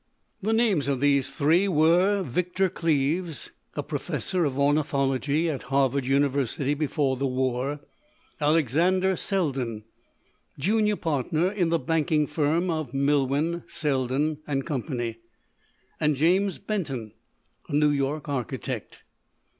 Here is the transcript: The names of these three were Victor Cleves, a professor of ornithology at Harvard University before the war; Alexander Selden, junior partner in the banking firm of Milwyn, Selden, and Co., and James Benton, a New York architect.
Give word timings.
The 0.41 0.51
names 0.51 0.87
of 0.87 0.99
these 0.99 1.29
three 1.29 1.67
were 1.67 2.23
Victor 2.23 2.69
Cleves, 2.69 3.51
a 3.75 3.83
professor 3.83 4.45
of 4.45 4.57
ornithology 4.57 5.47
at 5.47 5.61
Harvard 5.69 6.07
University 6.07 6.73
before 6.73 7.17
the 7.17 7.27
war; 7.27 7.81
Alexander 8.39 9.15
Selden, 9.15 9.83
junior 10.57 10.95
partner 10.95 11.51
in 11.51 11.69
the 11.69 11.77
banking 11.77 12.25
firm 12.25 12.71
of 12.71 12.95
Milwyn, 12.95 13.61
Selden, 13.67 14.39
and 14.47 14.65
Co., 14.65 14.81
and 15.99 16.15
James 16.15 16.57
Benton, 16.57 17.11
a 17.69 17.75
New 17.75 17.91
York 17.91 18.27
architect. 18.27 19.03